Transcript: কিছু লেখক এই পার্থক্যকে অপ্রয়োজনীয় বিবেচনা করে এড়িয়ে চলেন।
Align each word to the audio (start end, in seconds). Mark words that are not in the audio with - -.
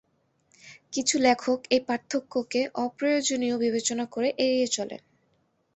কিছু 0.93 1.15
লেখক 1.19 1.59
এই 1.69 1.81
পার্থক্যকে 1.87 2.61
অপ্রয়োজনীয় 2.77 3.55
বিবেচনা 3.57 4.05
করে 4.05 4.29
এড়িয়ে 4.37 4.67
চলেন। 4.67 5.01